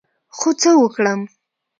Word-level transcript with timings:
خو 0.37 0.49
څه 0.59 0.71
وکړم، 0.81 1.21